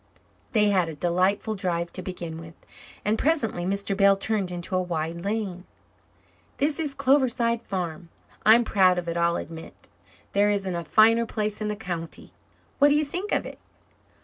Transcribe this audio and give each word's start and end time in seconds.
They 0.53 0.69
had 0.69 0.89
a 0.89 0.95
delightful 0.95 1.53
drive 1.53 1.93
to 1.93 2.01
begin 2.01 2.39
with, 2.39 2.55
and 3.05 3.19
presently 3.19 3.65
Mr. 3.65 3.95
Bell 3.95 4.15
turned 4.17 4.49
into 4.49 4.75
a 4.75 4.81
wide 4.81 5.23
lane. 5.23 5.63
"This 6.57 6.79
is 6.79 6.95
Cloverside 6.95 7.61
Farm. 7.61 8.09
I'm 8.43 8.63
proud 8.63 8.97
of 8.97 9.07
it, 9.07 9.15
I'll 9.15 9.35
admit. 9.37 9.87
There 10.31 10.49
isn't 10.49 10.75
a 10.75 10.83
finer 10.85 11.27
place 11.27 11.61
in 11.61 11.67
the 11.67 11.75
county. 11.75 12.33
What 12.79 12.87
do 12.87 12.95
you 12.95 13.05
think 13.05 13.31
of 13.31 13.45
it?" 13.45 13.59